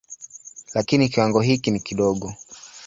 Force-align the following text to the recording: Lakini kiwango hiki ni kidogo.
Lakini 0.73 1.09
kiwango 1.09 1.41
hiki 1.41 1.71
ni 1.71 1.79
kidogo. 1.79 2.33